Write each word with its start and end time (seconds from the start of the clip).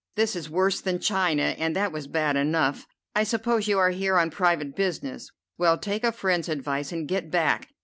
This 0.15 0.35
is 0.35 0.49
worse 0.49 0.81
than 0.81 0.97
China, 0.97 1.53
and 1.59 1.75
that 1.75 1.91
was 1.91 2.07
bad 2.07 2.35
enough. 2.35 2.87
I 3.15 3.23
suppose 3.23 3.67
you 3.67 3.77
are 3.77 3.91
here 3.91 4.17
on 4.17 4.31
private 4.31 4.75
business. 4.75 5.29
Well, 5.59 5.77
take 5.77 6.03
a 6.03 6.11
friend's 6.11 6.49
advice 6.49 6.91
and 6.91 7.07
get 7.07 7.29
back. 7.29 7.69